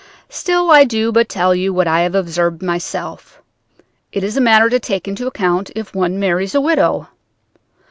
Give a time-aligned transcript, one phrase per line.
[0.29, 3.39] Still I do but tell you what I have observed myself.
[4.11, 7.07] It is a matter to take into account if one marries a widow.